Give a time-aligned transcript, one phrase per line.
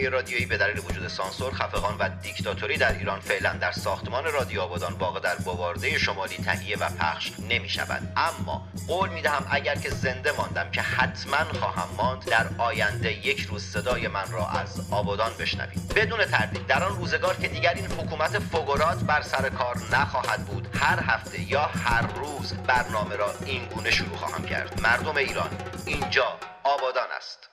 [0.00, 4.60] برنامه رادیویی به دلیل وجود سانسور خفقان و دیکتاتوری در ایران فعلا در ساختمان رادیو
[4.60, 9.74] آبادان واقع در بوارده شمالی تهیه و پخش نمی شود اما قول می دهم اگر
[9.74, 14.80] که زنده ماندم که حتما خواهم ماند در آینده یک روز صدای من را از
[14.90, 15.94] آبادان بشنوید.
[15.94, 20.68] بدون تردید در آن روزگار که دیگر این حکومت فوگورات بر سر کار نخواهد بود
[20.74, 24.80] هر هفته یا هر روز برنامه را این گونه شروع خواهم کرد.
[24.82, 25.50] مردم ایران
[25.86, 27.49] اینجا آبادان است.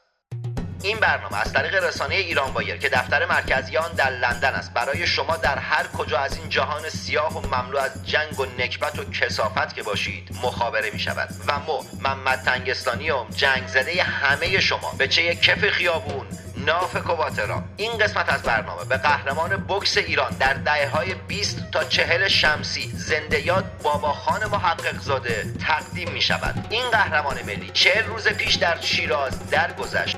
[0.87, 5.07] این برنامه از طریق رسانه ایران بایر که دفتر مرکزی آن در لندن است برای
[5.07, 9.11] شما در هر کجا از این جهان سیاه و مملو از جنگ و نکبت و
[9.11, 14.93] کسافت که باشید مخابره می شود و مو محمد تنگستانی و جنگ زده همه شما
[14.97, 16.27] به چه کف خیابون
[16.57, 17.63] ناف کواترا.
[17.77, 22.91] این قسمت از برنامه به قهرمان بکس ایران در دهه های 20 تا چهل شمسی
[22.95, 28.55] زنده یاد بابا خان محقق زاده تقدیم می شود این قهرمان ملی چهل روز پیش
[28.55, 30.17] در شیراز درگذشت.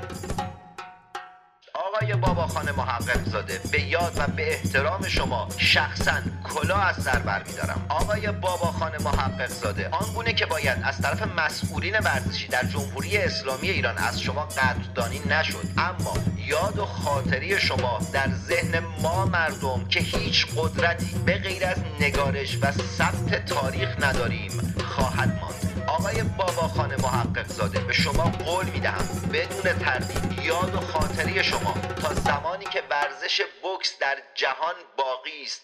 [2.10, 7.86] آقای باباخان محقق زاده به یاد و به احترام شما شخصا کلا از سر برمیدارم
[7.90, 13.98] آقای باباخان محقق زاده آنگونه که باید از طرف مسئولین ورزشی در جمهوری اسلامی ایران
[13.98, 16.14] از شما قدردانی نشد اما
[16.48, 22.58] یاد و خاطری شما در ذهن ما مردم که هیچ قدرتی به غیر از نگارش
[22.62, 24.52] و ثبت تاریخ نداریم
[24.86, 25.79] خواهد ماند.
[25.88, 32.14] آقای باباخان محقق زاده به شما قول می‌دهم بدون تردید یاد و خاطری شما تا
[32.14, 35.62] زمانی که ورزش بوکس در جهان باقی است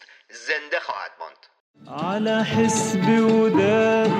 [0.48, 1.42] زنده خواهد ماند.
[1.88, 4.12] على حسبي وداد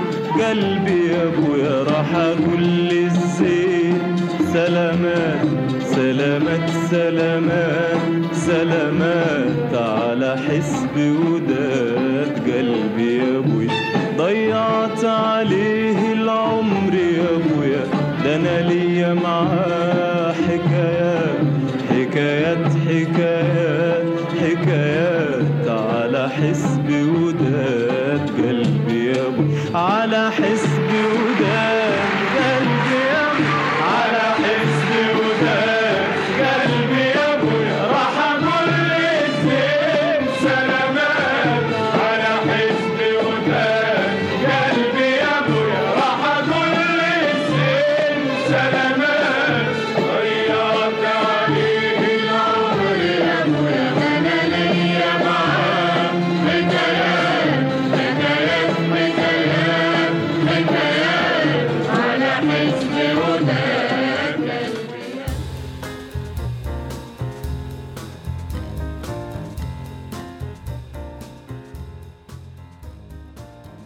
[0.42, 4.18] قلبي يا ابويا راح اقول للزين
[4.54, 9.74] سلامات سلامات سلامات سلامات.
[9.74, 13.85] على حسبي وداد قلبي يا ابويا
[14.18, 17.84] ضيعت عليه العمر يا أبويا.
[18.24, 21.46] ده أنا ليا معاه حكايات
[21.90, 24.06] حكايات حكايات
[24.42, 29.78] حكايات على حسبي وداد قلبي يا أبويا.
[29.78, 30.55] على حسبي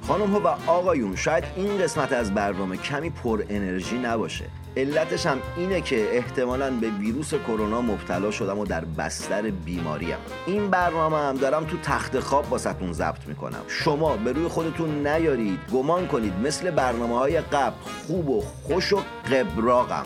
[0.09, 4.45] خانم ها و آقایون شاید این قسمت از برنامه کمی پر انرژی نباشه.
[4.77, 10.17] علتش هم اینه که احتمالا به ویروس کرونا مبتلا شدم و در بستر بیماریم.
[10.45, 13.61] این برنامه هم دارم تو تخت خواب باستون ضبط می‌کنم.
[13.67, 17.75] شما به روی خودتون نیارید گمان کنید مثل برنامه های قبل
[18.07, 19.01] خوب و خوش و
[19.31, 20.05] قبراغم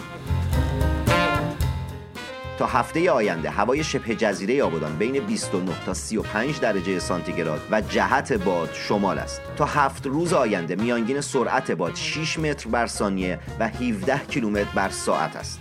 [2.58, 8.34] تا هفته آینده هوای شبه جزیره آبادان بین 29 تا 35 درجه سانتیگراد و جهت
[8.34, 9.42] باد شمال است.
[9.58, 14.90] تا هفت روز آینده میانگین سرعت باد 6 متر بر ثانیه و 17 کیلومتر بر
[14.90, 15.60] ساعت است.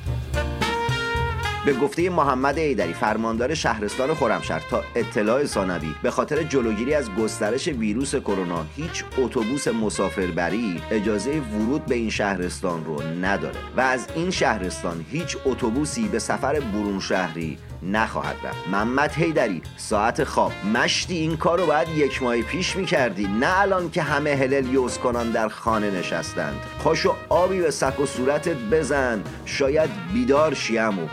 [1.67, 7.69] به گفته محمد ایدری فرماندار شهرستان خرمشهر تا اطلاع ثانوی به خاطر جلوگیری از گسترش
[7.69, 14.31] ویروس کرونا هیچ اتوبوس مسافربری اجازه ورود به این شهرستان رو نداره و از این
[14.31, 18.69] شهرستان هیچ اتوبوسی به سفر برون شهری نخواهد رفت.
[18.69, 20.53] محمد هیدری ساعت خواب.
[20.75, 23.27] مشتی این کار رو باید یک ماه پیش می‌کردی.
[23.27, 26.61] نه الان که همه هلل یوز کنان در خانه نشستند.
[26.85, 29.23] پاشو آبی به سک و صورتت بزن.
[29.45, 31.07] شاید بیدار شیمو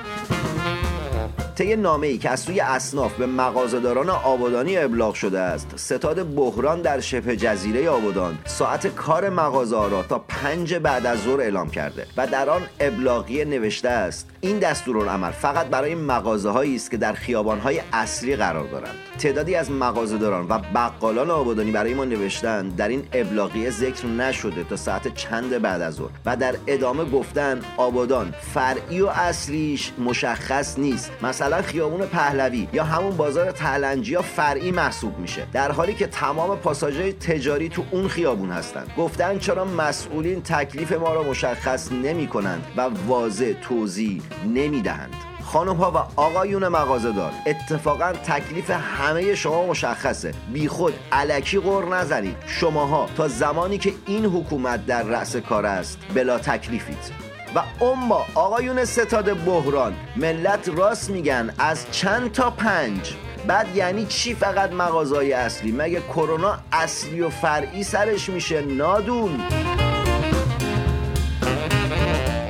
[1.59, 6.81] طی نامه ای که از سوی اسناف به مغازهداران آبادانی ابلاغ شده است ستاد بحران
[6.81, 12.05] در شبه جزیره آبادان ساعت کار مغازه را تا پنج بعد از ظهر اعلام کرده
[12.17, 17.13] و در آن ابلاغیه نوشته است این دستورالعمل فقط برای مغازه هایی است که در
[17.13, 18.95] خیابان های اصلی قرار دارند.
[19.19, 24.75] تعدادی از مغازهداران و بقالان آبادانی برای ما نوشتند در این ابلاغیه ذکر نشده تا
[24.75, 31.11] ساعت چند بعد از ظهر و در ادامه گفتن آبادان فرعی و اصلیش مشخص نیست.
[31.23, 35.47] مثلا خیابون پهلوی یا همون بازار تلنجیا فرعی محسوب میشه.
[35.53, 41.13] در حالی که تمام پاساژهای تجاری تو اون خیابون هستند گفتن چرا مسئولین تکلیف ما
[41.13, 45.13] را مشخص نمی کنند و واضح توضیح نمی‌دهند.
[45.43, 50.33] خانم ها و آقایون مغازه‌دار اتفاقا تکلیف همه شما مشخصه.
[50.53, 52.35] بیخود علکی غور نزنید.
[52.47, 57.28] شماها تا زمانی که این حکومت در رأس کار است بلا تکلیفید.
[57.55, 63.15] و اما آقایون ستاد بحران ملت راست میگن از چند تا پنج.
[63.47, 69.39] بعد یعنی چی فقط مغازهای اصلی؟ مگه کرونا اصلی و فرعی سرش میشه؟ نادون.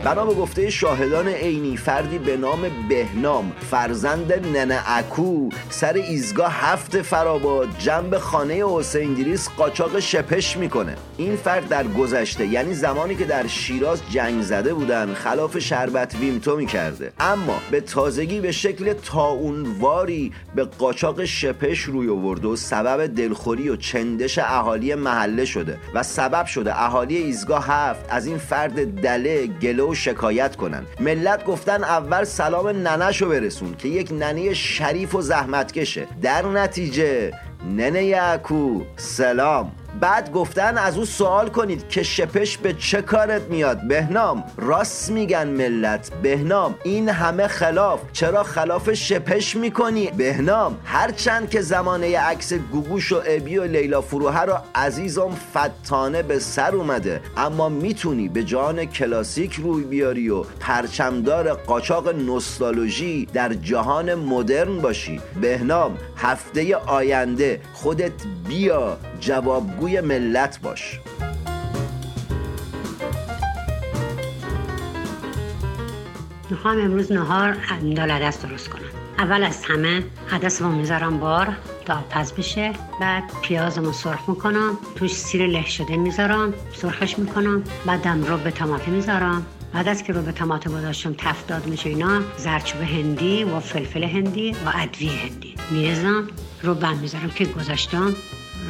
[0.04, 7.02] بنا به گفته شاهدان عینی فردی به نام بهنام فرزند ننه اکو سر ایزگاه هفت
[7.02, 10.96] فراباد جنب خانه حسین دیریس قاچاق شپش می‌کنه.
[11.18, 16.56] این فرد در گذشته یعنی زمانی که در شیراز جنگ زده بودن خلاف شربت ویمتو
[16.56, 17.12] می‌کرده.
[17.20, 23.76] اما به تازگی به شکل تاونواری به قاچاق شپش روی آورده و سبب دلخوری و
[23.76, 29.84] چندش اهالی محله شده و سبب شده اهالی ایزگاه هفت از این فرد دله گله
[29.84, 30.86] و شکایت کنن.
[31.00, 36.08] ملت گفتن اول سلام ننشو برسون که یک ننه شریف و زحمتکشه.
[36.22, 37.32] در نتیجه
[37.78, 39.72] ننه یعکو سلام.
[40.00, 43.88] بعد گفتن از او سوال کنید که شپش به چه کارت میاد.
[43.88, 46.12] بهنام راست میگن ملت.
[46.24, 48.00] بهنام این همه خلاف.
[48.14, 54.46] چرا خلاف شپش می‌کنی؟ بهنام هرچند که زمانه عکس گوگوش و ابی و لیلا فروهر
[54.46, 57.22] رو عزیزم فتانه به سر اومده.
[57.38, 65.22] اما می‌تونی به جان کلاسیک روی بیاری و پرچمدار قاچاق نوستالژی در جهان مدرن باشی.
[65.42, 68.12] بهنام هفته آینده خودت
[68.48, 68.98] بیا.
[69.20, 71.00] جوابگوی ملت باش.
[76.50, 77.58] می‌خوام امروز نهار
[77.96, 78.82] دال عدس درست کنم.
[79.18, 81.48] اول از همه عدس رو می‌ذارم بار
[81.86, 88.24] تا پز بشه بعد پیازمو سرخ می‌کنم توش سیر له شده می‌ذارم سرخش می‌کنم بعدم
[88.24, 89.46] رو به تماته می‌ذارم.
[89.74, 94.52] بعد از که رو به تماته گذاشتم تفتاد میشه اینا زرچوب هندی و فلفل هندی
[94.52, 95.56] و ادویه هندی.
[95.72, 96.28] میریزم
[96.64, 98.16] رو بند می‌ذارم که گذاشتم.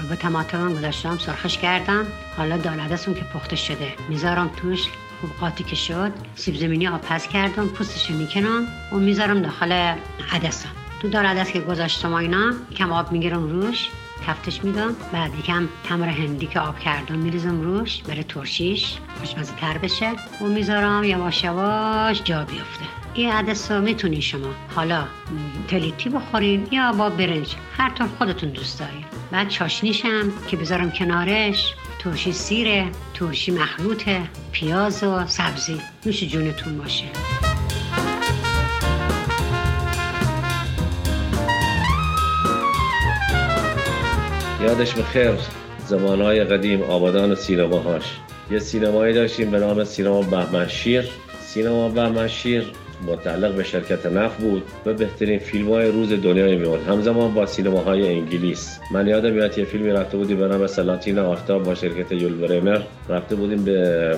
[0.02, 2.06] رو به تماتم گذاشتم سرخش کردم.
[2.38, 3.94] حالا دالدستون که پخته شده.
[4.10, 4.88] می‌ذارم توش
[5.22, 6.12] خوب قاطی که شد.
[6.36, 9.96] سیب زمینی آب کردم پوستش می‌کنم و می‌ذارم داخل
[10.32, 10.70] عدسم.
[11.02, 13.90] تو دال عدس که گذاشتم اینا کم آب می‌گیرم روش
[14.28, 14.96] تفتش میدم.
[15.14, 20.12] بعد یکم تمر هندی که آب کردم میریزم روش بره ترشیش خوشمزه تر بشه.
[20.42, 22.99] و می‌ذارم یواش یواش جا بیفته.
[23.14, 25.04] این عدس رو می‌تونی شما حالا
[25.68, 27.56] تلیتی بخورین یا با برنج.
[27.78, 29.06] هر طور خودتون دوست دارین.
[29.32, 31.74] بعد چاشنیشم که بذارم کنارش.
[32.00, 35.82] ترشی سیره ترشی مخلوطه پیاز و سبزی.
[36.06, 37.06] نوش جونتون باشه.
[44.62, 45.32] یادش بخیر.
[45.86, 48.04] زمانهای قدیم آبادان سینماهاش.
[48.52, 51.10] یه سینمایی داشتیم به نام سینما بهمنشیر.
[51.42, 52.64] سینما بهمنشیر
[53.08, 58.08] متعلق به شرکت نفت بود و بهترین فیلم های روز دنیای میاد همزمان با سینماهای
[58.08, 58.80] انگلیس.
[58.92, 63.36] من یادم میاد یه فیلمی رفته بودیم به نام سلاتین آفتاب با شرکت یول رفته
[63.36, 64.18] بودیم به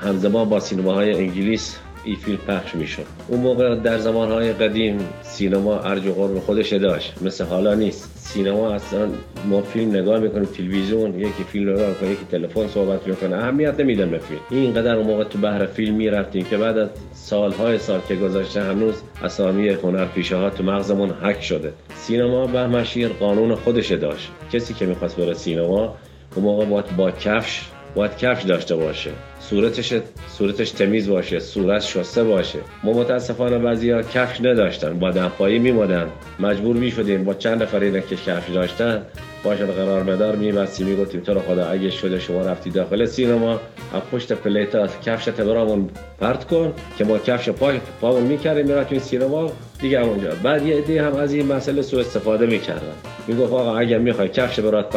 [0.00, 1.78] همزمان با سینماهای انگلیس.
[2.04, 3.04] این فیلم پخش می‌شد.
[3.28, 7.14] اون موقع در زمانهای قدیم سینما ارج و قرب خودش داشت.
[7.22, 8.12] مثل حالا نیست.
[8.16, 9.08] سینما اصلا
[9.48, 13.36] ما فیلم نگاه می‌کنیم تلویزیون یکی فیلم نگاه می‌کنه یکی تلفن صحبت می‌کنه.
[13.36, 14.40] اهمیت نمیدن به فیلم.
[14.50, 18.94] اینقدر اون موقع تو بحر فیلم می‌رفتیم که بعد از سالهای سال که گذاشته هنوز
[19.22, 21.72] اسامی هنر پیشه ها تو مغزمون حک شده.
[21.94, 24.30] سینما بهمشیر قانون خودش داشت.
[24.52, 25.96] کسی که می‌خواست بره سینما
[26.36, 27.62] اون موقع باید با کفش
[27.94, 29.94] باید کفش داشته باشه صورتش
[30.38, 32.58] صورتش تمیز باشه صورت شسته باشه.
[32.84, 36.06] ما متاسفانه بعضیا کفش نداشتن با دفایی میمادن
[36.40, 39.02] مجبور می‌شدیم با چند نفر که کفش داشتن
[39.44, 43.60] باشد قرار مدار میبستی می‌گفتیم تو رو خدا اگه شده شما رفتی داخل سینما
[43.94, 49.52] از پشت پلیت کفشت برامون پرت کن که ما کفش پای پامون می‌کردیم می‌رفتیم سینما.
[49.82, 52.92] دیگه اونجا بعد یه عده هم از این مسئله سو استفاده می‌کردن.
[53.28, 54.90] می‌گفت آقا اگر می‌خوای کفش برات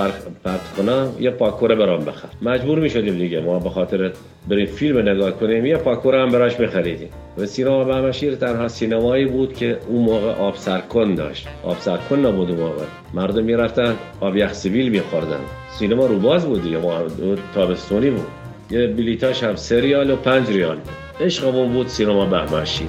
[0.43, 2.27] پرت کنم یه پاکوره برام بخر.
[2.41, 3.41] مجبور می‌شدیم دیگه.
[3.41, 4.11] ما به خاطر
[4.49, 7.09] بریم فیلم نگاه کنیم یه پاکوره هم براش میخریدیم.
[7.37, 11.47] و سینما بهمشیر تنها سینمایی بود که اون موقع آب سرکن داشت.
[11.63, 12.83] آب سرکن نبود اون موقع.
[13.13, 15.39] مردم می‌رفتن آب یخ سیویل میخوردن.
[15.79, 16.77] سینما روباز بود دیگه.
[16.77, 17.01] ما
[17.55, 18.27] تابستونی بود.
[18.71, 20.77] یه بلیتاش هم سه ریال و پنج ریال
[21.21, 22.87] عشقمون بود سینما بهمشیر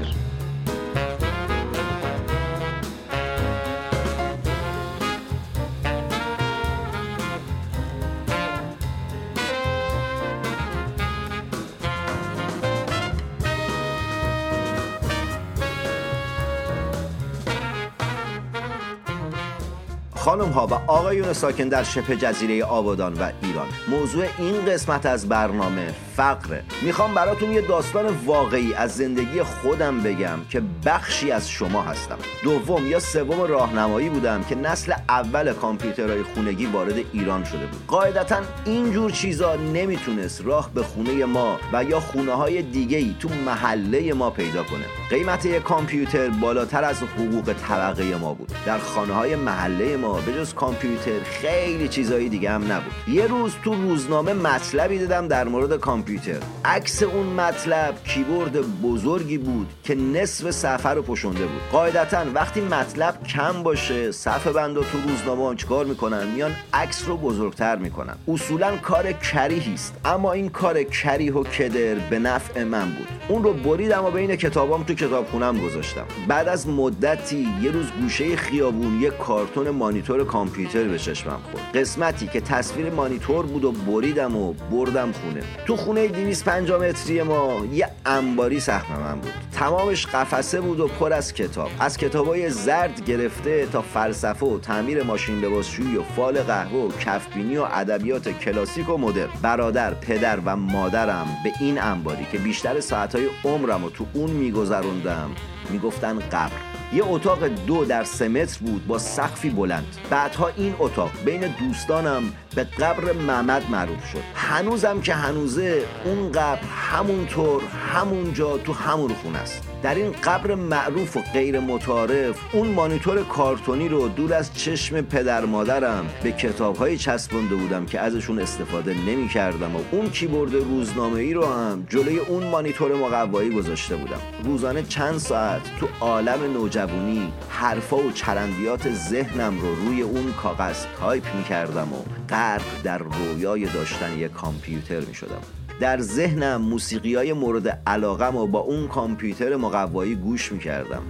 [21.07, 23.67] آقایون ساکن در شبه جزیره آبادان و ایران.
[23.89, 26.63] موضوع این قسمت از برنامه فقره.
[26.83, 32.17] می‌خوام براتون یه داستان واقعی از زندگی خودم بگم که بخشی از شما هستم.
[32.45, 37.87] دوم یا سوم راهنمایی بودم که نسل اول کامپیوترهای خونگی وارد ایران شده بود.
[37.87, 43.29] قاعدتا اینجور چیزا نمی‌تونست راه به خونه ما و یا خونه های دیگه ای تو
[43.47, 44.85] محله ما پیدا کنه.
[45.11, 48.53] قیمت یک کامپیوتر بالاتر از حقوق طبقه ما بود.
[48.67, 50.55] در خانه های محله ما به جز
[50.97, 52.93] کامپیوتر خیلی چیزهای دیگه هم نبود.
[53.09, 56.39] یه روز تو روزنامه مطلبی دیدم در مورد کامپیوتر.
[56.65, 61.61] عکس اون مطلب کیبورد بزرگی بود که نصف صفحه رو پشنده بود.
[61.73, 67.77] قاعدتا وقتی مطلب کم باشه صفحه بندا تو روزنامه چیکار می‌کنن؟ میان عکس رو بزرگتر
[67.77, 68.15] می‌کنن.
[68.29, 69.95] اصولا کار کریهی است.
[70.05, 73.09] اما این کار کریه و کدر به نفع من بود.
[73.29, 76.05] اون رو بریدم و بین کتابام تو کتابخونم گذاشتم.
[76.29, 81.77] بعد از مدتی یه روز گوشه خیابون یه کارتون مانیتور کامپیوتر به چشمم خورد.
[81.77, 85.43] قسمتی که تصویر مانیتور بود و بریدم و بردم خونه.
[85.67, 89.33] تو خونه 250 متری ما یه انباری سهم من بود.
[89.53, 91.71] تمامش قفسه بود و پر از کتاب.
[91.81, 97.57] از کتابای زرد گرفته تا فلسفه و تعمیر ماشین لباسشویی و فال قهوه و کفبینی
[97.57, 99.31] و ادبیات کلاسیک و مدرن.
[99.43, 105.31] برادر پدر و مادرم به این انباری که بیشتر ساعتهای عمرم و تو اون میگذروندم
[105.71, 106.76] می‌گفتن قبر.
[106.93, 109.85] یه اتاق دو در سه متر بود با سقفی بلند.
[110.11, 112.23] بعدها این اتاق بین دوستانم
[112.57, 114.23] به قبر محمد معروف شد.
[114.35, 116.61] هنوزم که هنوزه اون قبر
[116.91, 119.63] همونطور همونجا تو همون خونه است.
[119.83, 125.45] در این قبر معروف و غیر متعارف اون مانیتور کارتونی رو دور از چشم پدر
[125.45, 131.35] مادرم به کتابهایی چسبونده بودم که ازشون استفاده نمی کردم و اون کیبورد روزنامه ای
[131.35, 134.21] رو هم جلوی اون مانیتور مقوایی گذاشته بودم.
[134.45, 141.35] روزانه چند ساعت تو عالم نوجوانی حرفا و چرندیات ذهنم رو روی اون کاغذ تایپ
[141.35, 142.03] می کردم و
[142.47, 145.41] غرق در رویای داشتن یک کامپیوتر می شدم
[145.81, 151.03] در ذهنم موسیقی های مورد علاقم و با اون کامپیوتر مقوایی گوش می کردم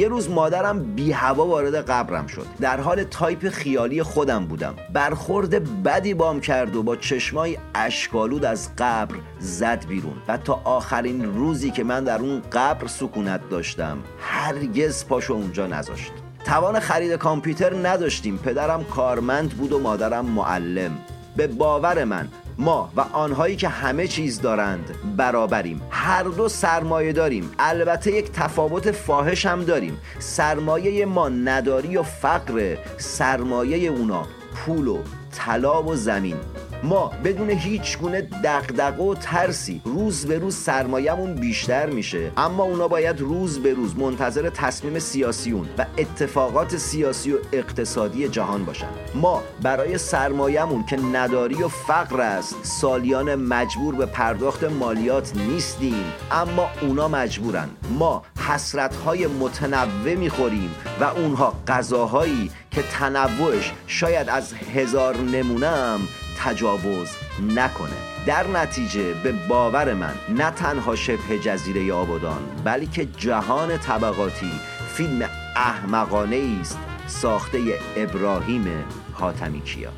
[0.00, 2.46] یه روز مادرم بی هوا وارد قبرم شد.
[2.60, 4.74] در حال تایپ خیالی خودم بودم.
[4.92, 11.34] برخورد بدی باهام کرد و با چشمای اشک‌آلود از قبر زد بیرون و تا آخرین
[11.34, 16.12] روزی که من در اون قبر سکونت داشتم هرگز پاشو اونجا نذاشت.
[16.44, 18.38] توان خرید کامپیوتر نداشتیم.
[18.38, 20.98] پدرم کارمند بود و مادرم معلم.
[21.36, 22.28] به باور من
[22.60, 25.82] ما و آنهایی که همه چیز دارند برابریم.
[25.90, 27.50] هر دو سرمایه داریم.
[27.58, 29.98] البته یک تفاوت فاحش هم داریم.
[30.18, 34.98] سرمایه ما نداری و فقر سرمایه اونا پول و
[35.32, 36.36] طلا و زمین.
[36.82, 42.32] ما بدون هیچ گونه دغدغه و ترسی روز به روز سرمایهمون بیشتر میشه.
[42.36, 48.64] اما اونا باید روز به روز منتظر تصمیم سیاسیون و اتفاقات سیاسی و اقتصادی جهان
[48.64, 48.88] باشن.
[49.14, 56.04] ما برای سرمایهمون که نداری و فقر است سالیان مجبور به پرداخت مالیات نیستیم.
[56.30, 57.68] اما اونا مجبورن.
[57.98, 66.00] ما حسرت های متنوع می‌خوریم و اونها غذاهایی که تنوعش شاید از هزار نمونم
[66.44, 67.08] تجاوز
[67.54, 68.10] نکنه.
[68.26, 74.52] در نتیجه به باور من نه تنها شبه جزیره آبادان بلکه جهان طبقاتی
[74.94, 77.58] فیلم احمقانه است ساخته
[77.96, 79.90] ابراهیم حاتمی کیا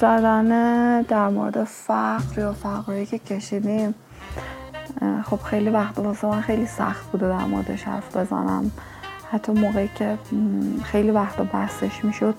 [0.00, 3.94] زدن در مورد فقر یا فقری که کشیدیم
[5.24, 8.70] خب خیلی وقت واسه من خیلی سخت بوده در موردش حرف بزنم.
[9.30, 10.18] حتی موقعی که
[10.82, 12.34] خیلی وقت بحثش می‌شد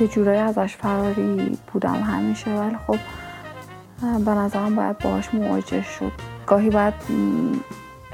[0.00, 2.50] یه جورایی ازش فراری بودم همیشه.
[2.50, 2.98] ولی خب
[4.24, 6.12] به نظرم باید باهاش مواجه شد.
[6.46, 6.94] گاهی باید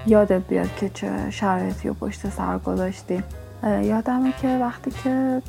[0.07, 3.25] یادت بیاد که چه شرایطی رو پشت سر گذاشتیم
[3.63, 5.43] یادمه که وقتی که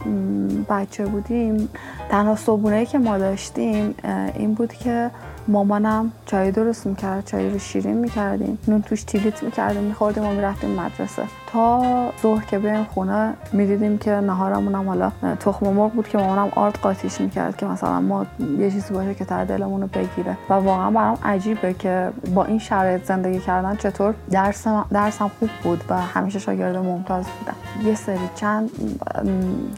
[0.70, 1.70] بچه بودیم
[2.10, 3.96] تنها صبونه که ما داشتیم
[4.36, 5.12] این بود که
[5.48, 8.58] مامانم چای درست می‌کرد چای رو شیرین می‌کردیم.
[8.68, 11.24] نون توش تیلیت می‌کردیم میخوردیم و می‌رفتیم مدرسه.
[11.48, 11.82] تا
[12.22, 16.80] ظهر که بریم خونه می‌دیدیم که نهارمون هم حالا تخم مرغ بود که مامانم آرد
[16.82, 18.26] قاطیش می‌کرد که مثلا ما
[18.60, 20.38] یه چیزی باشه که تر دلمون رو بگیره.
[20.50, 25.84] و واقعا برام عجیبه که با این شرایط زندگی کردن چطور درسم درسم خوب بود
[25.90, 27.88] و همیشه شاگرد ممتاز بودم.
[27.90, 28.70] یه سری چند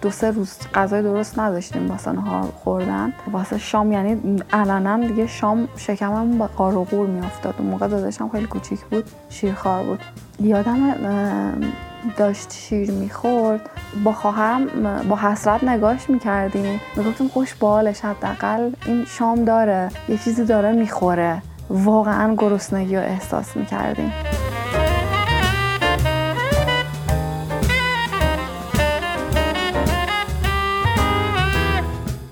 [0.01, 3.13] دو سه روز غذای درست نداشتیم واسه نهار خوردن.
[3.31, 7.55] واسه شام یعنی علنا دیگه شام شکمم با قار و قور میافتاد.
[7.57, 9.99] اون موقع داداشم خیلی کوچیک بود شیرخوار بود.
[10.39, 10.95] یادم
[12.17, 13.69] داشت شیر می‌خورد.
[14.03, 14.67] با خواهرم
[15.09, 16.81] با حسرت نگاش می‌کردیم.
[16.95, 21.41] می‌گفتیم خوش بالش حداقل این شام داره یه چیزی داره می‌خوره.
[21.69, 24.13] واقعا گرسنگی رو احساس می‌کردیم.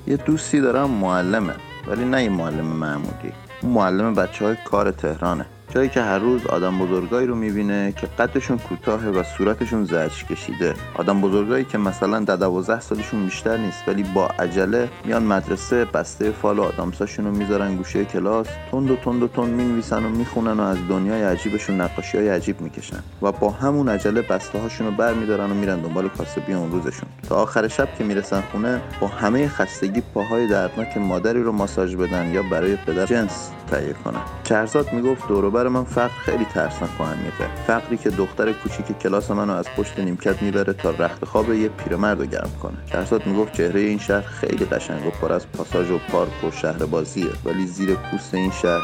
[0.07, 1.53] یه دوستی دارم معلمه.
[1.87, 5.45] ولی نه یه معلم معمولی اون معلم بچه های کار تهرانه.
[5.69, 10.73] جایی که هر روز آدم بزرگایی رو می‌بینه که قدشون کوتاهه و صورتشون زرش کشیده.
[10.95, 16.31] آدم بزرگایی که مثلا در دوازده سالشون بیشتر نیست ولی با عجله میان مدرسه بسته
[16.31, 20.59] فال و آدامساشون رو می‌ذارن گوشه کلاس تند و تند و تند می‌نویسن و می‌خونن
[20.59, 24.93] و از دنیای عجیبشون نقاشی های عجیب می‌کشن و با همون عجله بسته هاشون رو
[24.93, 27.09] برمیدارن و میرن دنبال کاسبی اون روزشون.
[27.29, 32.31] تا آخر شب که می‌رسن خونه با همه خستگی پاهای دردناک مادری رو ماساژ بدن
[32.33, 34.21] یا برای پدر جنس تهیه کنن.
[34.43, 35.27] چرزاد می‌گفت
[35.57, 37.55] دوروبر من فقر خیلی ترسناک میده.
[37.67, 42.19] فقری که دختر کوچیک کلاس منو از پشت نیمکت می‌بره تا رخت خواب یه پیرمرد
[42.19, 42.77] رو گرم کنه.
[42.91, 46.85] چرزاد می‌گفت چهره این شهر خیلی قشنگ و پر از پاساژ و پارک و شهر
[46.85, 48.81] بازیه ولی زیر پوست این شهر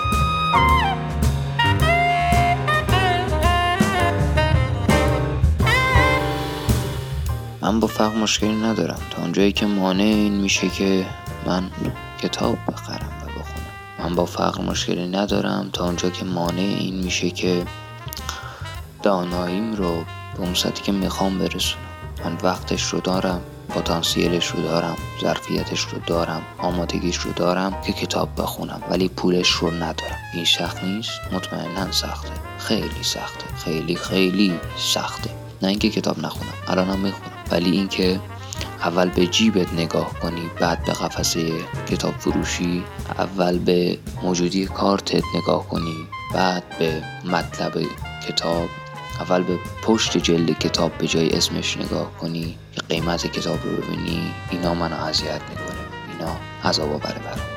[7.61, 8.99] من با فقر مشکلی ندارم.
[9.11, 11.05] تا اونجایی که مانع این میشه که
[11.45, 11.63] من
[12.21, 13.02] کتاب بخرم.
[14.03, 15.69] من با فقر مشکلی ندارم.
[15.73, 17.65] تا اونجا که مانع این میشه که
[19.03, 21.83] داناییم رو به اون سطحی که می‌خوام برسونم.
[22.25, 28.29] من وقتش رو دارم پتانسیلش رو دارم ظرفیتش رو دارم آمادگیش رو دارم که کتاب
[28.37, 28.81] بخونم.
[28.89, 30.17] ولی پولش رو ندارم.
[30.33, 32.29] این سخت نیست؟ مطمئنا سخته.
[32.57, 33.45] خیلی سخته.
[33.65, 35.29] خیلی خیلی سخته.
[35.61, 36.53] نه اینکه کتاب نخونم.
[36.67, 37.31] الانم می‌خونم.
[37.51, 38.19] ولی اینکه
[38.83, 41.51] اول به جیبت نگاه کنی بعد به قفسه
[41.87, 42.83] کتاب فروشی
[43.17, 45.95] اول به موجودی کارتت نگاه کنی
[46.33, 47.81] بعد به مطلب
[48.27, 48.69] کتاب.
[49.19, 52.57] اول به پشت جلد کتاب به جای اسمش نگاه کنی
[52.89, 54.33] قیمت کتاب رو ببینی.
[54.51, 55.83] اینا منو اذیت می‌کنه.
[56.11, 57.52] اینا عذاب بره برام.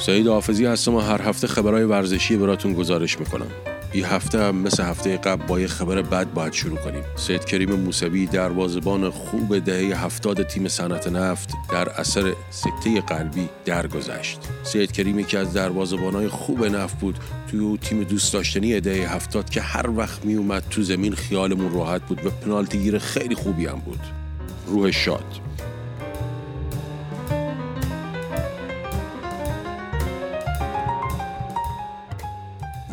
[0.00, 3.46] سعید حافظی هستم و هر هفته خبرهای ورزشی براتون گزارش می‌کنم.
[3.92, 7.02] این هفته هم مثل هفته قبل با یه خبر بد باید شروع کنیم.
[7.16, 14.38] سید کریم موسوی دروازبان خوب دهه هفتاد تیم صنعت نفت در اثر سکته قلبی درگذشت.
[14.62, 17.18] سید کریم یکی از دروازبانهای خوب نفت بود.
[17.50, 22.02] توی تیم دوست داشتنی دهه هفتاد که هر وقت می اومد تو زمین خیالمون راحت
[22.02, 24.00] بود و پنالتی گیر خیلی خوبی هم بود.
[24.66, 25.49] روح شاد.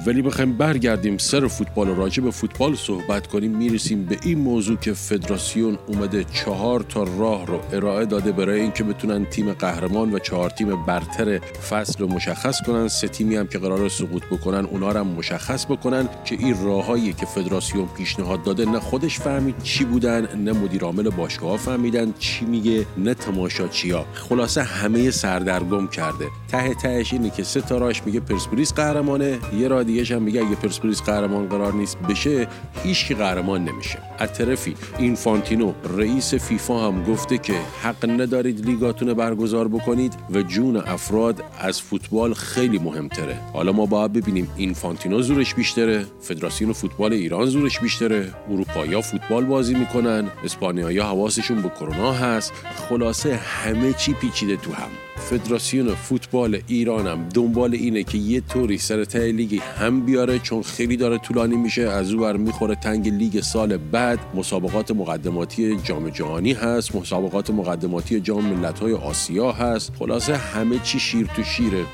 [0.08, 4.78] ولی بخوایم برگردیم سر فوتبال و راجع به فوتبال صحبت کنیم می‌رسیم به این موضوع
[4.78, 10.20] که فدراسیون اومده چهار تا راه رو ارائه داده برای اینکه بتونن تیم قهرمان و
[10.20, 12.88] چهار تیم برتر فصل رو مشخص کنن.
[12.88, 17.14] سه تیمی هم که قرار سقوط بکنن اونا رو هم مشخص بکنن که این راههایی
[17.14, 22.46] که فدراسیون پیشنهاد داده نه خودش فهمید چی بودن نه مدیر عامل باشگاه فهمیدن چی
[22.46, 26.26] میگه نه تماشاچیا خلاصه همه سردرگم کرده.
[26.48, 30.42] ته تهش اینه که سه تا راش میگه پرسپولیس قهرمانه یه راه دیگه هم میگه
[30.42, 32.48] اگه پرسپولیس قهرمان قرار نیست بشه
[32.84, 34.00] هیچ قهرمان نمیشه.
[34.20, 40.42] از طرفی این فانتینو رئیس فیفا هم گفته که حق ندارید لیگاتون برگزار بکنید و
[40.42, 43.40] جون افراد از فوتبال خیلی مهمتره.
[43.54, 49.46] حالا ما باید ببینیم این فانتینو زورش بیشتره فدراسیون فوتبال ایران زورش بیشتره اروپایا فوتبال
[49.46, 52.54] بازی می‌کنن اسپانیایی حواسشون به کرونا هست
[52.90, 54.90] خلاصه همه چی پیچیده تو هم.
[55.18, 61.56] فدراسیون فوتبال ایرانم دنبال اینه که یه طوری سر لیگ بیاره چون خیلی داره طولانی
[61.56, 61.82] میشه.
[61.82, 64.20] از او بر می‌خوره تنگ لیگ سال بعد.
[64.36, 66.96] مسابقات مقدماتی جام جهانی هست.
[66.96, 69.92] مسابقات مقدماتی جام ملت‌های آسیا هست.
[70.00, 71.86] خلاصه همه چی شیر تو شیره.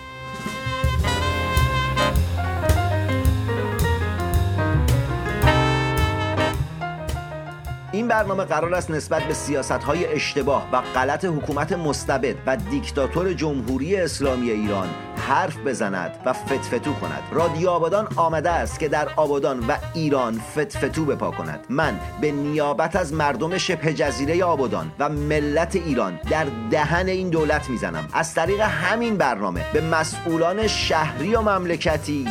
[8.03, 13.33] این برنامه قرار است نسبت به سیاست های اشتباه و غلط حکومت مستبد و دیکتاتور
[13.33, 14.87] جمهوری اسلامی ایران
[15.27, 17.21] حرف بزند و فتفتو کند.
[17.31, 21.65] رادیو آبادان آمده است که در آبادان و ایران فتفتو بپا کند.
[21.69, 27.69] من به نیابت از مردم شبه جزیره آبادان و ملت ایران در دهن این دولت
[27.69, 28.07] می‌زنم.
[28.13, 32.27] از طریق همین برنامه به مسئولان شهری و مملکتی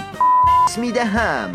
[0.78, 1.50] می‌دهم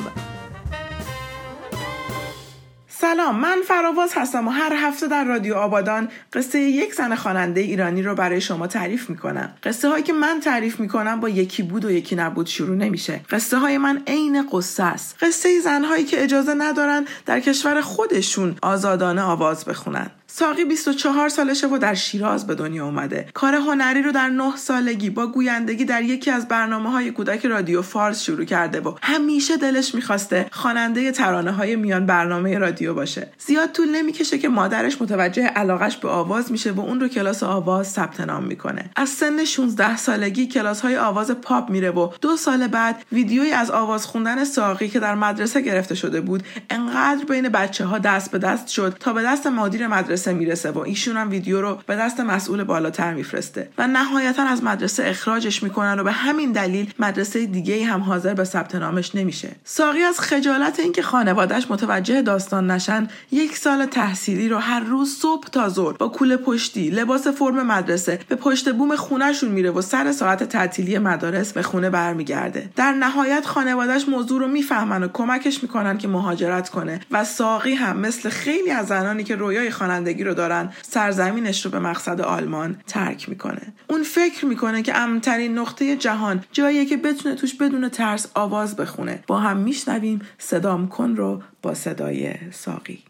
[3.01, 8.03] سلام من فراواز هستم و هر هفته در رادیو آبادان قصه یک زن خواننده ایرانی
[8.03, 9.53] رو برای شما تعریف می‌کنم.
[9.63, 13.21] قصه هایی که من تعریف می‌کنم با یکی بود و یکی نبود شروع نمیشه.
[13.29, 15.15] قصه های من عین قصه است.
[15.21, 20.09] قصه زنهایی که اجازه ندارن در کشور خودشون آزادانه آواز بخونن.
[20.29, 23.27] ساقی 24 سالشه و در شیراز به دنیا اومده.
[23.33, 27.81] کار هنری رو در 9 سالگی با گویندگی در یکی از برنامه های کودک رادیو
[27.81, 33.27] فارس شروع کرده و همیشه دلش می‌خواسته خواننده ترانه های میان برنامه رادیو باشه.
[33.39, 37.87] زیاد طول نمی‌کشه که مادرش متوجه علاقش به آواز میشه و اون رو کلاس آواز
[37.87, 38.89] ثبت نام می‌کنه.
[38.95, 43.71] از سن 16 سالگی کلاس های آواز پاپ میره و دو سال بعد ویدیویی از
[43.71, 48.37] آواز خوندن ساقی که در مدرسه گرفته شده بود انقدر بین بچه ها دست به
[48.37, 52.19] دست شد تا به دست مدیر مدرسه می‌رسه و ایشون هم ویدیو رو به دست
[52.19, 57.85] مسئول بالاتر میفرسته و نهایتا از مدرسه اخراجش می‌کنن و به همین دلیل مدرسه دیگه
[57.85, 59.49] هم حاضر به ثبت نامش نمیشه.
[59.63, 65.47] ساقی از خجالت اینکه خانوادهش متوجه داستان نشن یک سال تحصیلی رو هر روز صبح
[65.47, 70.11] تا ظهر با کوله پشتی لباس فرم مدرسه به پشت بوم خونهشون میره و سر
[70.11, 72.69] ساعت تعطیلی مدارس به خونه برمیگرده.
[72.75, 77.97] در نهایت خانوادهش موضوع رو می‌فهمن و کمکش می‌کنن که مهاجرت کنه و ساقی هم
[77.97, 79.71] مثل خیلی از زنانی که رویای
[80.07, 83.73] خوانندگی رو دارن سرزمینش رو به مقصد آلمان ترک می‌کنه.
[83.89, 89.23] اون فکر می‌کنه که امترین نقطه جهان جاییه که بتونه توش بدون ترس آواز بخونه.
[89.27, 93.03] با هم میشنویم صدام کن رو با صدای ساقی.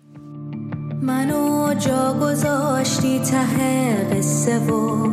[1.02, 5.08] منو جا گذاشتی ته قصه و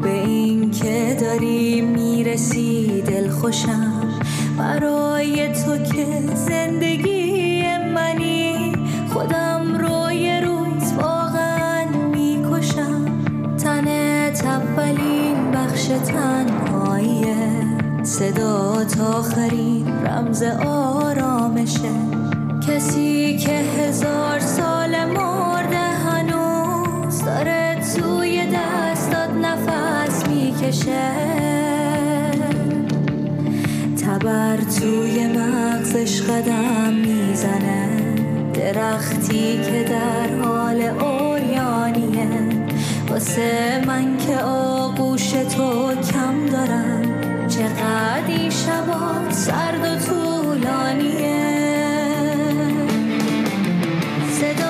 [0.00, 4.22] به این که داری می‌رسی دل خوشم
[4.58, 7.62] برای تو که زندگی
[7.94, 8.72] منی
[9.12, 9.89] خودم رو
[14.40, 17.36] تنت اولین بخش تنهاییه
[18.02, 18.84] صدا
[19.18, 21.88] آخرین رمز آرامشه
[22.68, 31.10] کسی که هزار سال مرده هنوز داره توی دستات نفس می‌کشه.
[34.06, 37.88] تبر توی مغزش قدم می‌زنه.
[38.54, 40.82] درختی که در حال
[43.20, 47.02] واسه من که آغوش تو کم دارم.
[47.48, 51.40] چقدر این شبا سرد و طولانیه.
[54.30, 54.69] صدام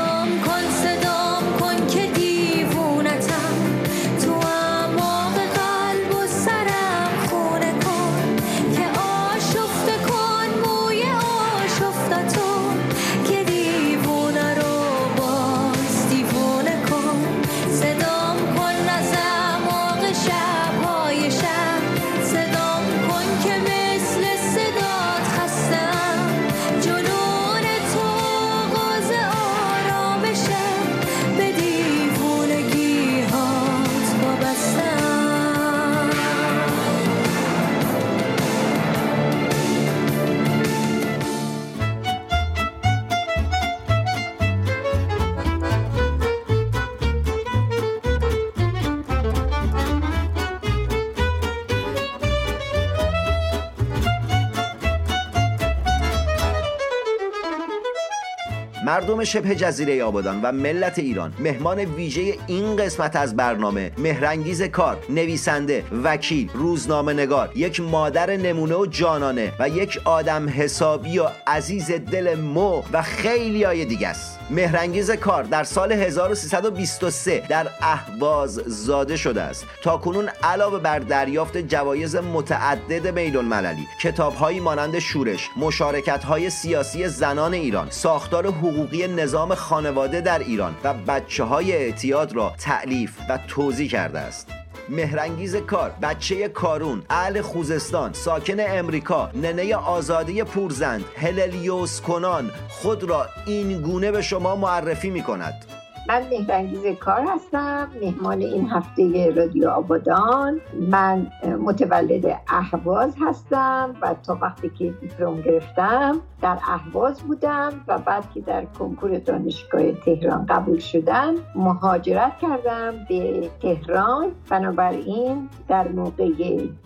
[59.24, 61.32] شبه جزیره آبادان و ملت ایران.
[61.38, 68.74] مهمان ویژه این قسمت از برنامه مهرنگیز کار نویسنده وکیل روزنامه نگار یک مادر نمونه
[68.74, 74.39] و جانانه و یک آدم حسابی و عزیز دل مو و خیلی های دیگه است.
[74.50, 79.66] مهرنگیز کار در سال 1323 در اهواز زاده شده است.
[79.82, 87.08] تا کنون علاوه بر دریافت جوایز متعدد بین المللی کتابهایی مانند شورش مشارکت های سیاسی
[87.08, 93.38] زنان ایران ساختار حقوقی نظام خانواده در ایران و بچه های اعتیاد را تعلیف و
[93.48, 94.59] توضیح کرده است.
[94.90, 103.26] مهرنگیز کار بچه کارون اهل خوزستان ساکن امریکا ننه آزادی پورزند هللیوس کنان خود را
[103.46, 105.79] این گونه به شما معرفی می کند
[106.10, 110.60] من مهرنگیز کار هستم مهمان این هفته رادیو آبادان.
[110.90, 111.26] من
[111.60, 118.40] متولد اهواز هستم و تا وقتی که دیپلم گرفتم در اهواز بودم و بعد که
[118.40, 124.30] در کنکور دانشگاه تهران قبول شدم مهاجرت کردم به تهران.
[124.50, 126.30] بنابراین در موقع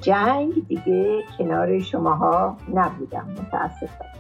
[0.01, 4.15] جنگ دیگه کنار شماها نبودم متاسفم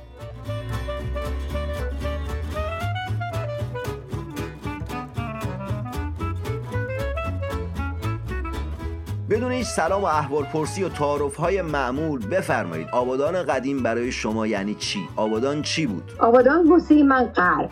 [9.30, 12.88] بدون هیچ سلام و احوال پرسی و تعارف های معمول بفرمایید.
[12.92, 17.70] آبادان قدیم برای شما یعنی چی؟ آبادان چی بود؟ آبادان واسه من غرب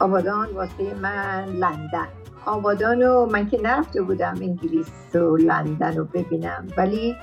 [0.00, 2.08] آبادان واسه من لندن.
[2.46, 6.66] آبادان رو من که نرفته بودم انگلیس و لندن رو ببینم.
[6.76, 7.16] ولی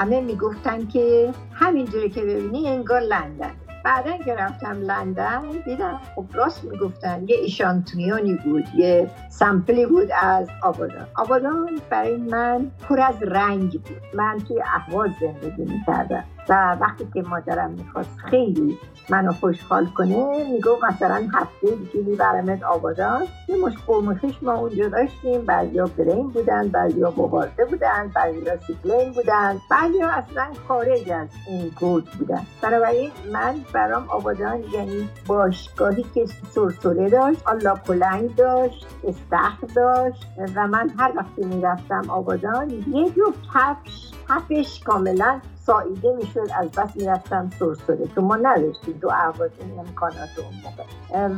[0.00, 3.54] همه می‌گفتن که همینجوری که ببینی انگار لندن.
[3.84, 10.48] بعدا که رفتم لندن دیدم خب راست می‌گفتن یه ایشانتونیونی بود یه سمپلی بود از
[10.62, 11.06] آبادان.
[11.16, 14.02] آبادان برای من پر از رنگ بود.
[14.14, 16.24] من توی احواز زندگی می‌کردم.
[16.48, 18.78] و وقتی که مادرم می‌خواست خیلی
[19.08, 25.40] منو خوشحال کنه میگو مثلا هفته دیگه میبرمت آبادان یه مش قرمخش ما اونجا داشتیم.
[25.40, 29.60] بعضیا برین بودن بعضیا مبارزه بودن بعضیا سیکلین بودن.
[29.70, 32.46] بعضیا اصلا خارج از این گود بودن.
[32.62, 40.26] بنابراین من برام آبادان یعنی باشگاهی که سرسره داشت آلا پلنگ داشت استخر داشت
[40.56, 46.96] و من هر وقتی می‌رفتم آبادان یه جفت کفش کفش کاملا ساییده می‌شد از بس
[46.96, 50.84] می‌رفتم سرسره تو ما نداشتیم تو اهواز این امکانات اون موقع.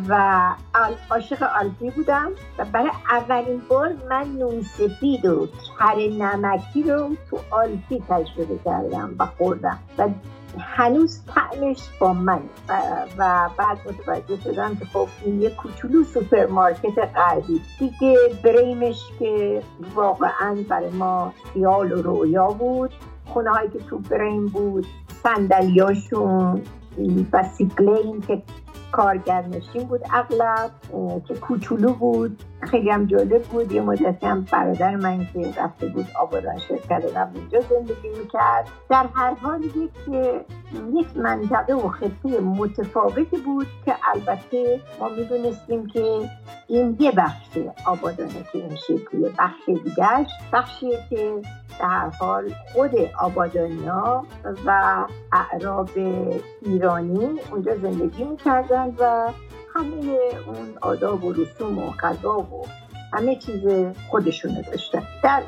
[0.09, 0.55] و
[1.11, 7.39] عاشق الفی بودم و برای اولین بار من نون سفید و کره نمکی رو تو
[7.51, 9.79] الفی تجربه کردم و خوردم.
[9.99, 10.09] و
[10.61, 12.41] هنوز طعمش با من
[13.19, 17.61] و, بعد متوجه شدم که خب این یه کوچولو سوپرمارکت غربی.
[17.79, 19.63] دیگه بریمش که
[19.95, 22.91] واقعا برای ما خیال و رویا بود.
[23.27, 24.87] خونه هایی که تو برین بود
[25.23, 26.63] صندلیاشون
[27.33, 28.43] و سیکلین که
[28.93, 30.71] کارگرنشین بود اغلب
[31.29, 32.43] که کوچولو بود.
[32.61, 33.73] خیلی هم جالب بود.
[33.73, 38.69] یه مدتی هم برادر من که رفته بود آبادان شرکت و اونجا زندگی می‌کرد.
[38.91, 39.91] در هر حال یک
[40.95, 46.31] یک منطقه و خطه متفاوتی بود که البته ما می‌دونستیم که
[46.67, 49.33] این یه بخش آبادانه که این شکلیه.
[49.39, 51.43] بخش دیگرش بخشیه که
[51.81, 52.91] در هر حال خود
[53.21, 54.27] آبادانیا
[54.67, 55.91] و اعراب
[56.63, 59.31] ایرانی اونجا زندگی می‌کردن و
[59.77, 62.67] همه اون آداب و رسوم و غذا و
[63.13, 63.61] همه چیز
[64.11, 65.03] خودشونو داشتن.
[65.23, 65.43] در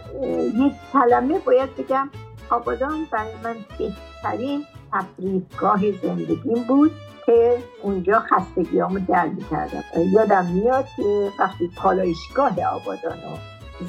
[0.55, 2.11] یک کلمه باید بگم
[2.51, 6.91] آبادان برای من بهترین تفریحگاه زندگیم بود
[7.27, 9.85] که اونجا خستگیامو در می‌کردم.
[10.12, 13.37] یادم میاد که وقتی پالایشگاه آبادانو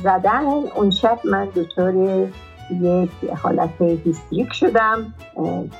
[0.04, 1.96] زدن اون شب من دچار
[2.72, 3.10] یک
[3.44, 5.14] حالت هیستریک شدم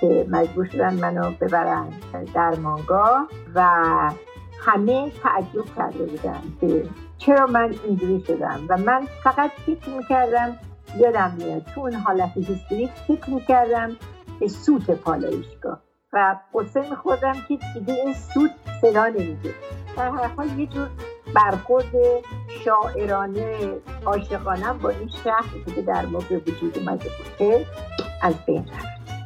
[0.02, 1.88] که مجبور شدن منو ببرن
[2.34, 3.70] درمانگاه و
[4.66, 6.84] همه تعجب کرده بودن که
[7.18, 10.58] چرا من اینجوری شدم و من فقط فکر می‌کردم
[10.98, 11.64] یادم میاد.
[11.76, 13.96] تو اون حالت هیستریک فکر می‌کردم
[14.40, 15.82] به سوت پالایشگاه
[16.14, 19.54] و قصه میخوردم که دیگه این سوت صدا نمیده.
[19.98, 20.88] در هر حال یه جور
[21.36, 21.92] برخورد
[22.66, 23.74] شاعرانه
[24.06, 27.66] عاشقانم با این شهر که در موقع وجود اومده بود
[28.22, 29.19] از بین رفت.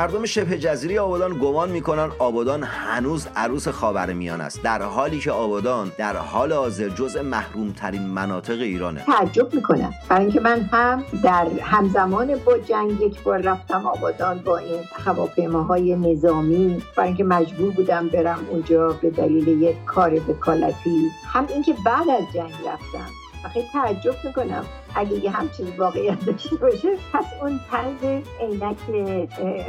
[0.00, 4.62] مردم شبه جزیره آبادان گمان می‌کنن آبادان هنوز عروس خاورمیانه است.
[4.62, 9.04] در حالی که آبادان در حال حاضر جزء محروم ترین مناطق ایرانه.
[9.06, 9.94] تعجب می‌کنم.
[10.08, 15.96] برای اینکه من هم در همزمان با جنگ یک بار رفتم آبادان با این هواپیماهای
[15.96, 16.82] نظامی.
[16.96, 21.10] برای اینکه مجبور بودم برم اونجا به دلیل یک کار وکالتی.
[21.26, 23.19] هم اینکه بعد از جنگ رفتم.
[23.44, 26.96] و خیلی تعجب می‌کنم اگه یه همچین واقعیت داشته باشه.
[27.12, 28.76] پس اون طرز عینک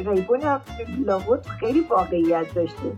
[0.07, 0.41] ریبون
[1.05, 2.91] لابد خیلی واقعیت داشته.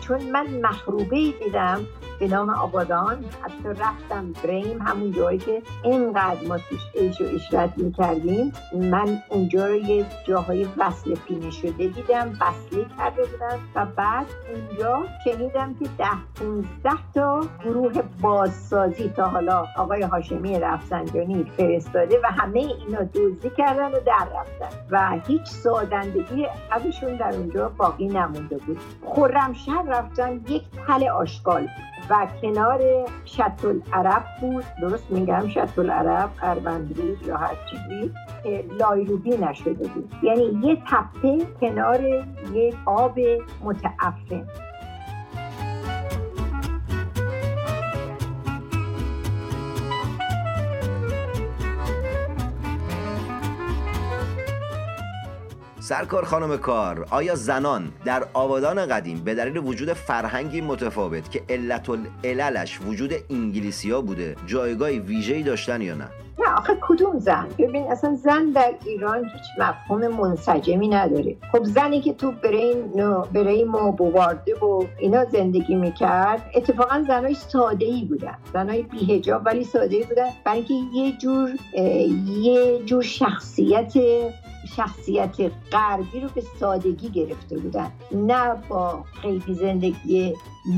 [0.00, 1.86] چون من مخروبه دیدم
[2.20, 3.24] به نام آبادان.
[3.42, 8.52] حتی رفتم بریم همون جایی که اینقدر ما توش عیش و اشرت می‌کردیم.
[8.74, 15.02] من اونجا رو یه جاهای وصل پینه شده دیدم وصلی کرده بودن و بعد اونجا
[15.24, 22.58] شنیدم که ده پونزده تا گروه بازسازی تا حالا آقای هاشمی رفسنجانی فرستاده و همه
[22.58, 28.78] اینا دوزی کردن و در رفتن و هیچ سادندگی ازشون در اونجا باقی نمونده بود.
[29.06, 32.09] خرمشهر رفتن یک تل آشغال بود.
[32.10, 32.80] و کنار
[33.24, 34.64] شط العرب بود.
[34.80, 38.12] درست میگم شط العرب اروندرود یا هر چیزی
[38.78, 40.14] لایروبی نشده بود.
[40.22, 42.00] یعنی یه تپه کنار
[42.52, 43.18] یک آب
[43.64, 44.46] متعفن.
[55.90, 61.90] سرکار خانم کار آیا زنان در آبادان قدیم به دلیل وجود فرهنگی متفاوت که علت
[61.90, 66.04] العللش وجود انگلیسی ها بوده جایگاه ویژه‌ای داشتن یا نه؟
[66.38, 71.36] نه آخه کدوم زن؟ ببین اصلا زن در ایران هیچ مفهوم منسجمی نداره.
[71.52, 72.92] خب زنی که تو برین
[73.32, 78.34] بریم و بوارده و اینا زندگی می‌کرد اتفاقا زنای ساده ای بودن.
[78.52, 80.28] زنای بیهجاب ولی ساده ای بودن.
[80.44, 81.50] برای یه جور
[82.40, 83.92] یه جور شخصیت
[84.76, 85.36] شخصیت
[85.72, 87.92] غربی رو به سادگی گرفته بودن.
[88.12, 90.34] نه با خیلی زندگی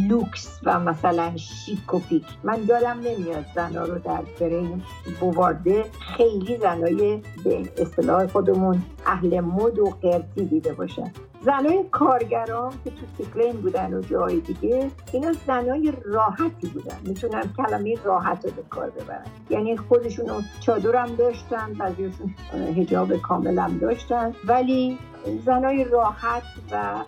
[0.08, 2.24] لوکس و مثلا شیک و پیک.
[2.44, 4.82] من یادم نمیاد زنها رو در بریم
[5.20, 5.84] بوارده
[6.16, 11.12] خیلی زنای به اصطلاح خودمون اهل مد و قرتی دیده باشن.
[11.44, 16.96] زنای کارگران که تو سیکلین بودن و جای دیگه اینا زنای راحتی بودن.
[17.06, 19.26] می‌تونم کلمه راحت رو به کار ببرن.
[19.50, 22.34] یعنی خودشون چادرم داشتن بعضیشون
[22.76, 24.34] هجاب کاملم داشتن.
[24.44, 24.98] ولی
[25.44, 27.04] زنای راحت و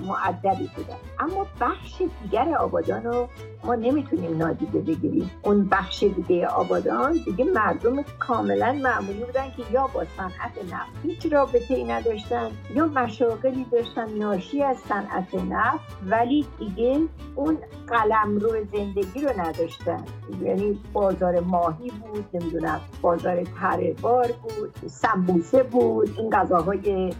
[0.00, 0.96] معدبی بودن.
[1.18, 3.28] اما بخش دیگر آبادان رو
[3.64, 5.30] ما نمی‌تونیم نادیده بگیریم.
[5.42, 11.32] اون بخش دیگه آبادان دیگه مردم کاملا معمولی بودن که یا با صنعت نفت هیچ
[11.32, 17.00] رابطه ای نداشتن یا مشاغلی داشتن ناشی از صنعت نفت ولی دیگه
[17.34, 20.04] اون قلم رو زندگی رو نداشتن.
[20.42, 27.14] یعنی بازار ماهی بود نمی‌دونم بازار تره بار بود سمبوسه بود این غذاهای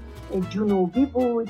[0.51, 1.49] جنوبی بود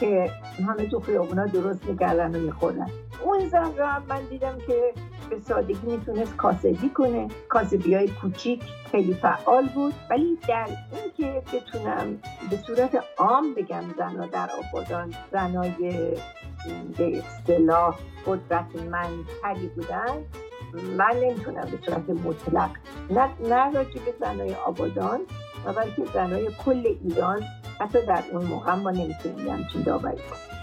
[0.00, 0.30] که
[0.68, 2.86] همه تو خیابونا درست می‌کردن و میخوردن.
[3.24, 4.92] اون زن را من دیدم که
[5.30, 7.28] به سادگی می‌تونست کاسبی کنه.
[7.48, 9.94] کاسبی های کوچیک خیلی فعال بود.
[10.10, 12.18] ولی در این که بتونم
[12.50, 15.70] به صورت عام بگم زنها در آبادان زنای
[16.98, 20.24] به اصطلاح قدرتمندتری بودن
[20.96, 22.70] من نمی‌تونم به صورت مطلق
[23.10, 25.20] نه, نه راجع به زنای آبادان
[25.66, 27.42] و بلکه زنای کل ایران
[27.80, 30.53] حتی در اون موقع ما نمی‌تونیم همچین داوری کنیم.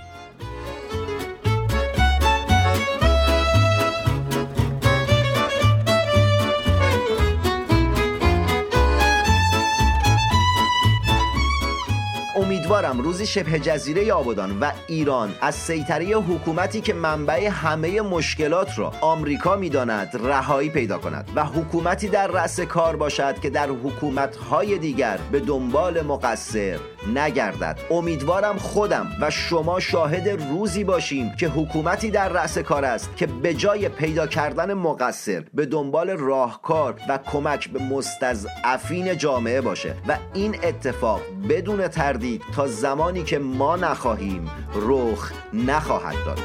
[12.92, 18.94] امیدوارم روزی شبه جزیره آبادان و ایران از سیطره حکومتی که منبع همه مشکلات را
[19.02, 25.20] آمریکا می‌داند رهایی پیدا کند و حکومتی در رأس کار باشد که در حکومتهای دیگر
[25.32, 26.80] به دنبال مقصر
[27.16, 27.80] نگردد.
[27.92, 33.54] امیدوارم خودم و شما شاهد روزی باشیم که حکومتی در رأس کار است که به
[33.54, 40.56] جای پیدا کردن مقصر به دنبال راهکار و کمک به مستضعفین جامعه باشه و این
[40.64, 46.40] اتفاق بدون تردید تا زمانی که ما نخواهیم رخ نخواهد داد.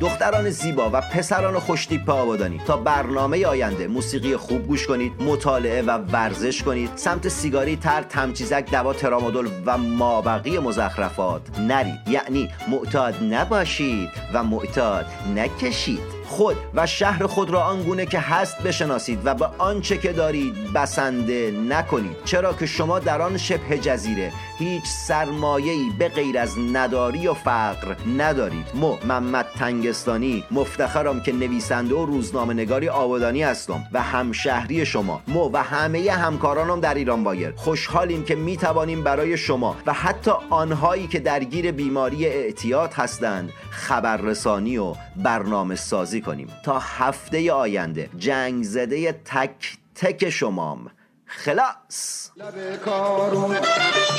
[0.00, 5.90] دختران زیبا و پسران خوشتیپ آبادانی تا برنامه آینده موسیقی خوب گوش کنید مطالعه و
[5.90, 12.08] ورزش کنید سمت سیگاری تر تمچیزک دوا ترامادول و مابقی مزخرفات نرید.
[12.08, 16.15] یعنی معتاد نباشید و معتاد نکشید.
[16.26, 21.50] خود و شهر خود را آنگونه که هست بشناسید و به آنچه که دارید بسنده
[21.68, 22.16] نکنید.
[22.24, 27.96] چرا که شما در آن شبه جزیره هیچ سرمایه‌ای به غیر از نداری و فقر
[28.18, 28.66] ندارید.
[28.74, 35.22] مو محمد تنگستانی مفتخرم که نویسنده و روزنامه نگاری آبادانی هستم و همشهری شما.
[35.28, 37.52] مو و همه همکارانم در ایران بایر.
[37.56, 44.78] خوشحالیم که می توانیم برای شما و حتی آنهایی که درگیر بیماری اعتیاد هستند خبررسانی
[44.78, 46.48] و برنامه سازی کنیم.
[46.64, 48.10] تا هفته آینده.
[48.18, 50.90] جنگ زده تک تک شمام.
[51.26, 52.30] خلاص.
[52.36, 53.56] لب کارون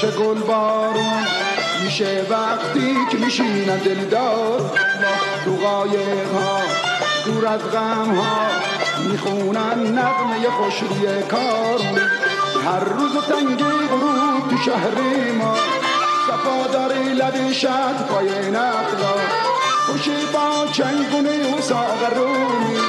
[0.02, 1.26] چه گل بارون
[1.84, 4.72] میشه وقتی که میشینن دلدار.
[5.46, 6.62] تو قایق ها
[7.26, 8.48] دور از غم ها.
[9.10, 12.00] می‌خونن نغمه خوش روی کارون.
[12.66, 15.56] هر روز و تنگی غروب تو شهری ما.
[16.28, 19.57] صفا داری لبی شد پای نخلا
[19.88, 22.80] خوشی با چنگونه و ساغرونی.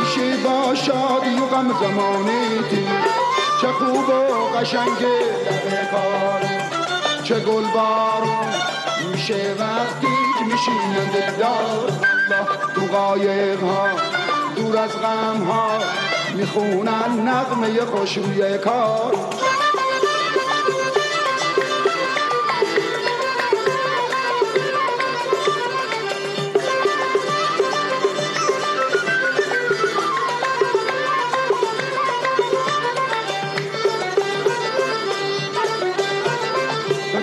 [0.00, 2.86] میشه با شادی و غم زمانی تی
[3.60, 6.56] چه خوب و قشنگه لبه کاری
[7.24, 8.54] چه گل بارون
[9.12, 10.06] میشه وقتی
[10.38, 11.92] که میشینن دلدار.
[12.74, 13.88] تو قایق ها
[14.56, 15.68] دور از غم ها
[16.34, 19.14] می‌خونن نغمه خوشبوی کار.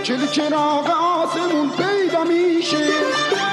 [0.04, 2.88] چراغ آسمون پیدا میشه.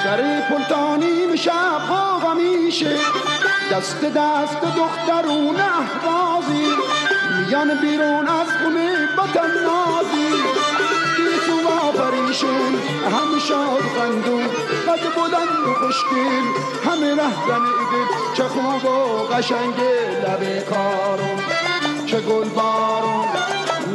[0.05, 2.97] در پلتانی شب قاقا میشه.
[3.73, 6.67] دست دست دخترون احوازی
[7.47, 10.31] میان بیرون از خونه وطن نازی.
[11.17, 12.75] گیسو پریشون
[13.05, 14.47] هم شاد خندون.
[14.87, 16.45] قد بلند و خوشگل
[16.87, 19.75] همه رهزن دل چه خوب و قشنگ
[20.25, 21.41] لب کارون.
[22.07, 22.80] چه گل بارون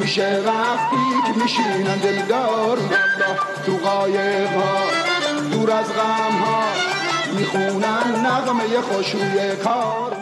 [0.05, 0.95] میشه وقتی
[1.25, 2.77] که میشینن دلدار.
[3.65, 4.83] تو قایق ها
[5.51, 6.63] دور از غم ها
[7.33, 10.14] می‌خونن نغمه خوشوی کار.